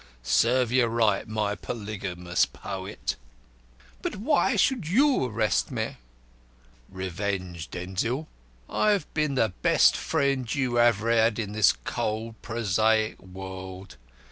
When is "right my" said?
0.85-1.53